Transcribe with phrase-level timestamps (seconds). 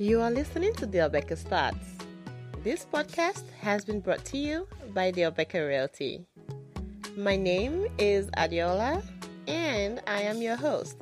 [0.00, 1.84] You are listening to the Obeka Thoughts.
[2.62, 6.24] This podcast has been brought to you by the Obeka Realty.
[7.16, 9.02] My name is Adiola,
[9.48, 10.98] and I am your host.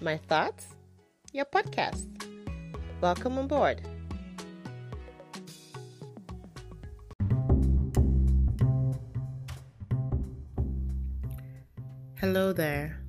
[0.00, 0.68] My thoughts,
[1.34, 2.06] your podcast.
[3.02, 3.82] Welcome on board.
[12.18, 13.02] Hello there.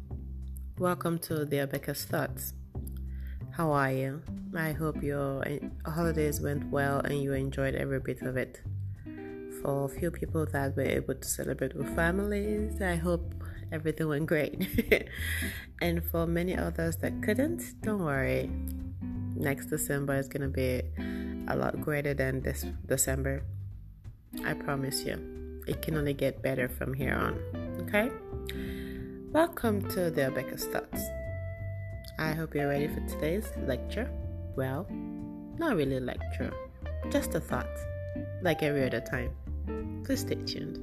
[0.78, 2.54] Welcome to the Obeka's Thoughts.
[3.52, 4.22] How are you?
[4.56, 8.62] I hope your uh, holidays went well and you enjoyed every bit of it.
[9.62, 13.34] For a few people that were able to celebrate with families, I hope
[13.72, 15.10] everything went great.
[15.82, 18.52] and for many others that couldn't, don't worry.
[19.36, 20.84] Next December is going to be
[21.48, 23.44] a lot greater than this December.
[24.46, 25.62] I promise you.
[25.66, 27.40] It can only get better from here on.
[27.88, 28.12] Okay?
[29.32, 31.02] Welcome to the Obeka's Thoughts.
[32.20, 34.12] I hope you're ready for today's lecture.
[34.56, 34.88] Well,
[35.58, 36.54] not really a lecture,
[37.10, 37.70] just a thought,
[38.42, 39.32] like every other time.
[40.06, 40.78] Please stay tuned.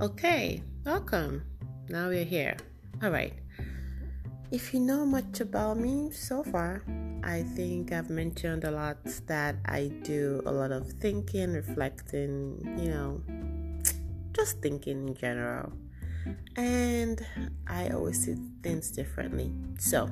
[0.00, 1.44] Okay, welcome.
[1.88, 2.56] Now we're here.
[3.04, 3.34] All right.
[4.50, 6.82] If you know much about me so far,
[7.22, 12.90] I think I've mentioned a lot that I do a lot of thinking, reflecting, you
[12.90, 13.22] know,
[14.32, 15.72] just thinking in general.
[16.56, 17.24] And
[17.66, 19.52] I always see things differently.
[19.78, 20.08] So,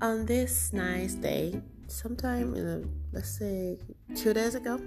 [0.00, 3.78] on this nice day, sometime in let's say
[4.16, 4.80] two days ago,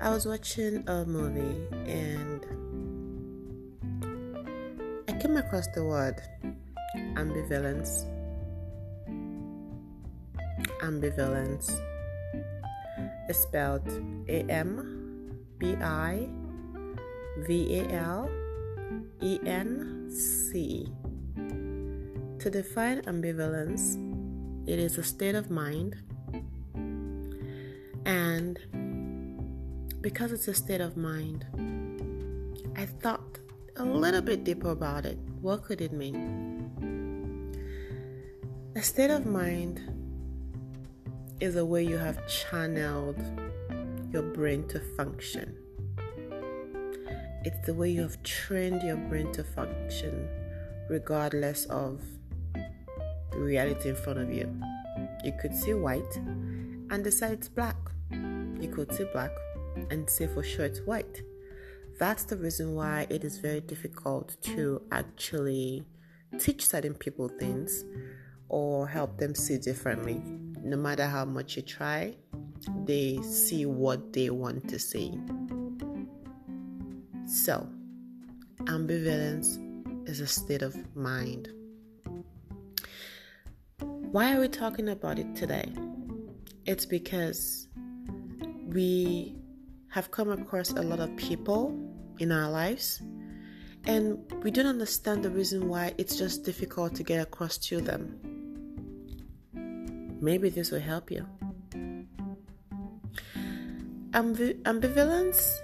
[0.00, 2.44] I was watching a movie and
[5.08, 6.20] I came across the word
[7.14, 8.04] ambivalence
[10.82, 11.70] ambivalence
[13.28, 13.88] is spelled
[14.28, 16.28] A M B I
[17.38, 18.30] V A L
[19.22, 20.88] E N C.
[22.38, 23.96] To define ambivalence,
[24.68, 25.96] it is a state of mind,
[28.04, 28.58] and
[30.00, 31.44] because it's a state of mind,
[32.76, 33.38] I thought
[33.76, 35.18] a little bit deeper about it.
[35.40, 37.52] What could it mean?
[38.76, 39.80] A state of mind
[41.40, 43.20] is a way you have channeled
[44.12, 45.56] your brain to function.
[47.46, 50.28] It's the way you have trained your brain to function
[50.88, 52.02] regardless of
[53.30, 54.52] the reality in front of you.
[55.22, 57.76] You could see white and decide it's black.
[58.10, 59.30] You could see black
[59.92, 61.22] and say for sure it's white.
[62.00, 65.84] That's the reason why it is very difficult to actually
[66.40, 67.84] teach certain people things
[68.48, 70.20] or help them see differently
[70.66, 72.16] no matter how much you try,
[72.84, 75.16] they see what they want to see.
[77.26, 77.68] So,
[78.66, 79.58] ambivalence
[80.08, 81.48] is a state of mind.
[83.80, 85.72] Why are we talking about it today?
[86.66, 87.66] It's because
[88.68, 89.34] we
[89.88, 91.76] have come across a lot of people
[92.20, 93.02] in our lives
[93.86, 98.20] and we don't understand the reason why it's just difficult to get across to them.
[100.20, 101.26] Maybe this will help you.
[104.12, 105.58] Ambi- ambivalence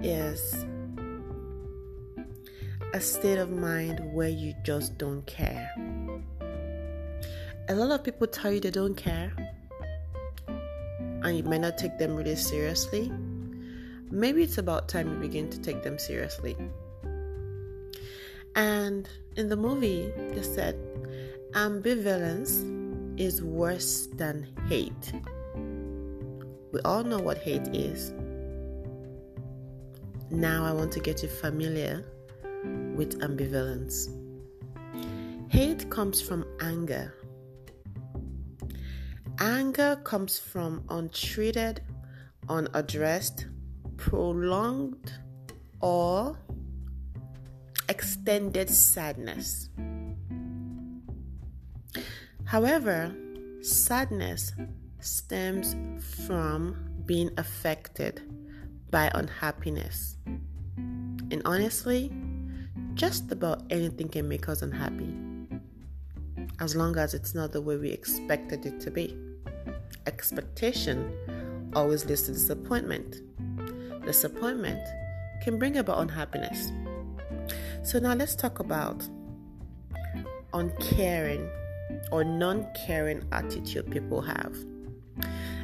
[0.00, 0.66] is
[2.94, 5.68] a state of mind where you just don't care.
[7.68, 9.32] A lot of people tell you they don't care,
[10.46, 13.10] and you might not take them really seriously.
[14.12, 16.56] Maybe it's about time you begin to take them seriously.
[18.54, 20.76] And in the movie, they said
[21.50, 22.62] ambivalence
[23.18, 25.12] is worse than hate.
[26.70, 28.12] We all know what hate is.
[30.30, 32.04] Now I want to get you familiar
[32.94, 34.08] with ambivalence.
[35.48, 37.14] Hate comes from anger.
[39.38, 41.82] Anger comes from untreated,
[42.48, 43.46] unaddressed,
[43.96, 45.12] prolonged,
[45.80, 46.38] or
[47.88, 49.68] extended sadness.
[52.44, 53.14] However,
[53.60, 54.52] sadness
[55.00, 55.76] stems
[56.26, 58.22] from being affected
[58.90, 60.16] by unhappiness.
[60.76, 62.12] And honestly,
[62.94, 65.14] just about anything can make us unhappy
[66.60, 69.16] as long as it's not the way we expected it to be.
[70.06, 71.12] Expectation
[71.74, 73.20] always leads to disappointment.
[74.04, 74.80] Disappointment
[75.42, 76.72] can bring about unhappiness.
[77.82, 79.06] So, now let's talk about
[80.52, 81.48] uncaring
[82.12, 84.56] or non caring attitude people have.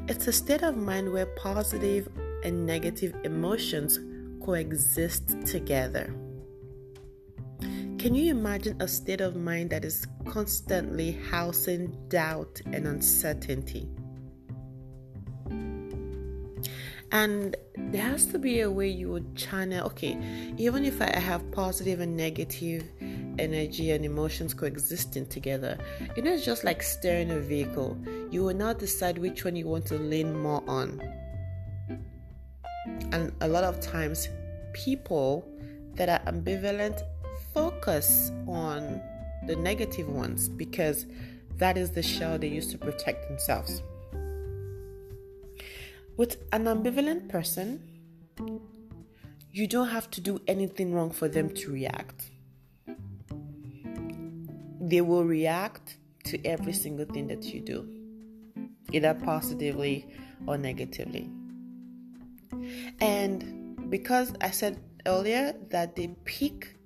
[0.08, 2.08] It's a state of mind where positive
[2.44, 4.00] and negative emotions
[4.44, 6.12] coexist together.
[8.00, 13.90] Can you imagine a state of mind that is constantly housing doubt and uncertainty?
[17.12, 20.16] And there has to be a way you would channel, okay,
[20.56, 22.84] even if I have positive and negative
[23.38, 25.76] energy and emotions coexisting together,
[26.16, 27.98] you know, it's just like steering a vehicle.
[28.30, 31.02] You will now decide which one you want to lean more on.
[33.12, 34.26] And a lot of times,
[34.72, 35.46] people
[35.96, 37.02] that are ambivalent
[37.52, 39.00] focus on
[39.46, 41.06] the negative ones because
[41.56, 43.82] that is the shell they use to protect themselves.
[46.16, 47.82] With an ambivalent person,
[49.52, 52.30] you don't have to do anything wrong for them to react.
[54.80, 57.88] They will react to every single thing that you do,
[58.92, 60.08] either positively
[60.46, 61.30] or negatively.
[63.00, 66.76] And because I said earlier that they pick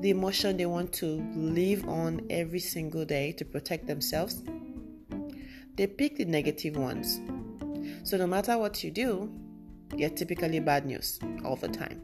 [0.00, 4.42] the emotion they want to live on every single day to protect themselves,
[5.76, 7.20] they pick the negative ones.
[8.04, 9.30] So no matter what you do,
[9.96, 12.02] you're typically bad news all the time.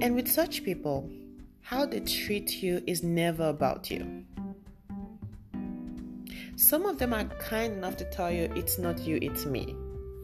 [0.00, 1.10] And with such people,
[1.60, 4.24] how they treat you is never about you.
[6.56, 9.74] Some of them are kind enough to tell you it's not you, it's me,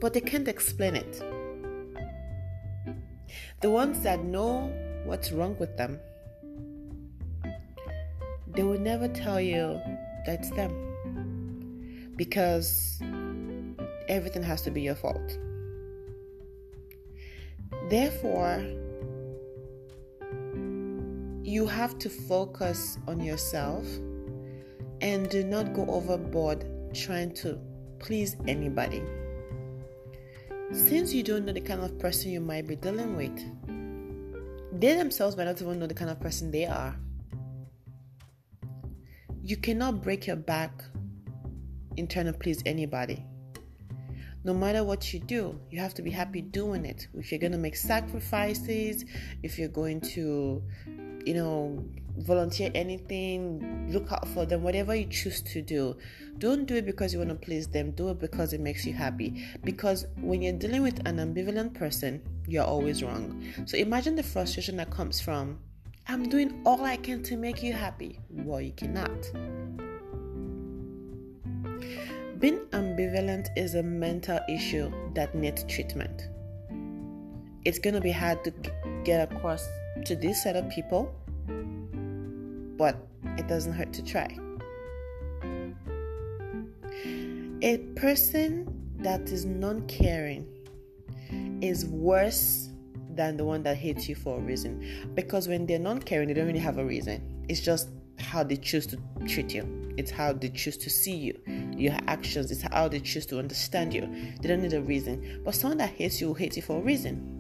[0.01, 1.23] but they can't explain it.
[3.61, 4.73] The ones that know
[5.05, 5.99] what's wrong with them,
[8.55, 9.81] they will never tell you
[10.27, 13.01] that's them because
[14.09, 15.39] everything has to be your fault.
[17.89, 18.65] Therefore,
[21.43, 23.85] you have to focus on yourself
[25.01, 26.65] and do not go overboard
[26.95, 27.59] trying to
[27.99, 29.03] please anybody.
[30.73, 33.39] Since you don't know the kind of person you might be dealing with,
[34.73, 36.97] they themselves might not even know the kind of person they are.
[39.45, 40.83] You cannot break your back
[41.97, 43.25] in trying to please anybody.
[44.45, 47.07] No matter what you do, you have to be happy doing it.
[47.15, 49.05] If you're going to make sacrifices,
[49.43, 50.63] if you're going to,
[51.25, 51.85] you know,
[52.19, 55.97] volunteer anything, look out for them, whatever you choose to do.
[56.39, 58.93] Don't do it because you want to please them, do it because it makes you
[58.93, 59.45] happy.
[59.63, 63.45] Because when you're dealing with an ambivalent person, you're always wrong.
[63.67, 65.59] So imagine the frustration that comes from,
[66.09, 68.19] I'm doing all I can to make you happy.
[68.31, 69.31] Well, you cannot.
[72.39, 76.29] Being ambivalent is a mental issue that needs treatment.
[77.65, 78.53] It's going to be hard to
[79.05, 79.69] get across
[80.07, 81.15] to this set of people,
[82.77, 82.97] but
[83.39, 84.37] it doesn't hurt to try.
[87.63, 88.67] A person
[88.99, 90.45] that is non caring
[91.63, 92.69] is worse
[93.15, 95.13] than the one that hates you for a reason.
[95.15, 97.45] Because when they're non caring, they don't really have a reason.
[97.49, 97.89] It's just
[98.19, 101.39] how they choose to treat you, it's how they choose to see you,
[101.77, 104.03] your actions, it's how they choose to understand you.
[104.41, 105.43] They don't need a reason.
[105.45, 107.39] But someone that hates you will hate you for a reason.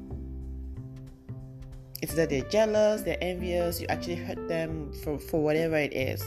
[2.00, 6.22] It's that they're jealous, they're envious, you actually hurt them for, for whatever it is.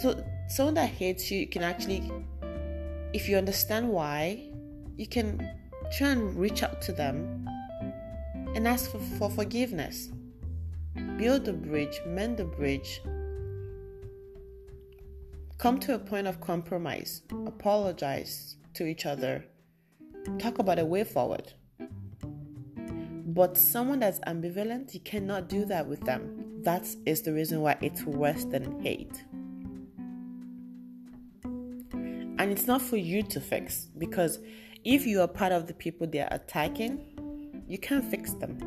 [0.00, 2.10] So, someone that hates you, you can actually,
[3.12, 4.48] if you understand why,
[4.96, 5.46] you can
[5.96, 7.48] try and reach out to them
[8.54, 10.10] and ask for, for forgiveness.
[11.16, 13.00] Build the bridge, mend the bridge.
[15.58, 17.22] Come to a point of compromise.
[17.46, 19.44] Apologize to each other.
[20.38, 21.52] Talk about a way forward.
[23.26, 26.62] But someone that's ambivalent, you cannot do that with them.
[26.62, 29.24] That is the reason why it's worse than hate.
[31.42, 34.38] And it's not for you to fix because
[34.84, 38.58] if you are part of the people they are attacking, you can't fix them.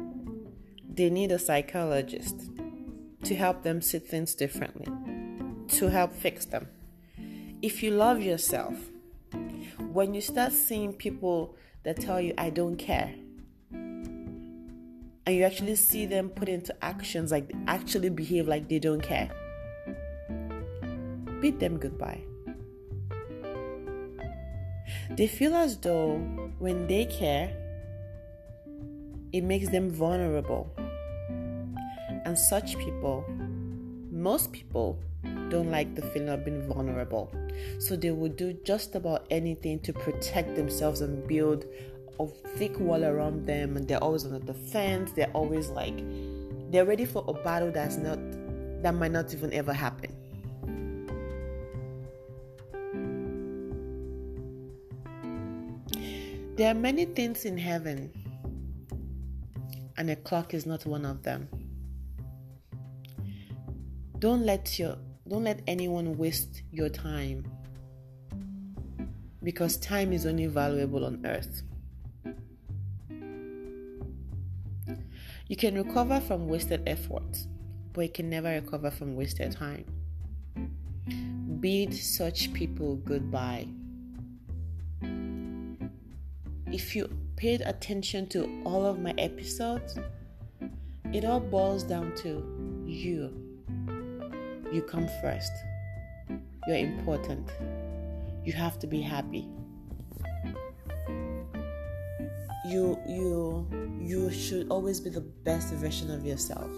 [0.89, 2.49] They need a psychologist
[3.23, 4.87] to help them see things differently,
[5.67, 6.67] to help fix them.
[7.61, 8.75] If you love yourself,
[9.91, 13.13] when you start seeing people that tell you, I don't care,
[13.71, 19.29] and you actually see them put into actions like actually behave like they don't care,
[21.41, 22.23] bid them goodbye.
[25.11, 26.17] They feel as though
[26.59, 27.55] when they care,
[29.31, 30.73] it makes them vulnerable.
[32.25, 33.25] And such people,
[34.11, 34.99] most people,
[35.49, 37.33] don't like the feeling of being vulnerable.
[37.79, 41.65] So they will do just about anything to protect themselves and build
[42.19, 43.77] a thick wall around them.
[43.77, 45.11] And they're always on the defense.
[45.13, 45.97] They're always like,
[46.71, 48.19] they're ready for a battle that's not,
[48.83, 50.13] that might not even ever happen.
[56.57, 58.11] There are many things in heaven,
[59.95, 61.47] and a clock is not one of them.
[64.17, 64.97] Don't let your
[65.27, 67.45] don't let anyone waste your time.
[69.43, 71.61] Because time is only valuable on earth.
[75.47, 77.37] You can recover from wasted effort,
[77.93, 79.85] but you can never recover from wasted time.
[81.59, 83.67] Bid such people goodbye.
[86.71, 89.97] If you paid attention to all of my episodes,
[91.13, 93.31] it all boils down to you.
[94.71, 95.51] You come first.
[96.67, 97.49] You're important.
[98.43, 99.47] You have to be happy.
[102.65, 103.65] You you
[104.01, 106.69] you should always be the best version of yourself.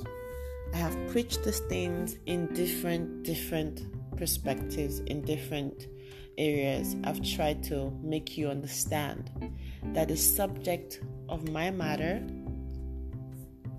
[0.71, 3.81] I have preached these things in different different
[4.17, 5.87] perspectives in different
[6.37, 6.95] areas.
[7.03, 9.31] I've tried to make you understand
[9.93, 12.21] that the subject of my matter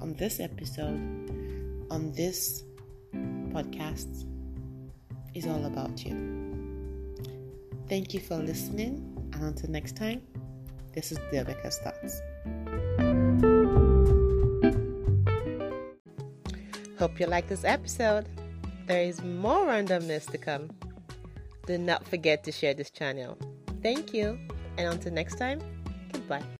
[0.01, 0.99] on this episode,
[1.91, 2.65] on this
[3.13, 4.27] podcast,
[5.35, 6.15] is all about you.
[7.89, 10.23] Thank you for listening, and until next time,
[10.93, 12.21] this is Rebecca's Thoughts.
[16.99, 18.27] Hope you like this episode.
[18.87, 20.71] There is more randomness to come.
[21.67, 23.39] Do not forget to share this channel.
[23.83, 24.39] Thank you,
[24.77, 25.61] and until next time,
[26.31, 26.47] goodbye.